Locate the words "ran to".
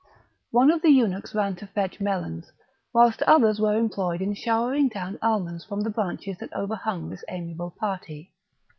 1.35-1.67